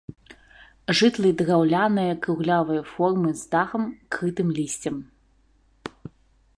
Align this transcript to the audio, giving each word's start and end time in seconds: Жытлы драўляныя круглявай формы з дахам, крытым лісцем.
Жытлы 0.99 1.29
драўляныя 1.41 2.13
круглявай 2.23 2.81
формы 2.93 3.29
з 3.43 3.47
дахам, 3.53 3.83
крытым 4.17 4.49
лісцем. 4.61 4.95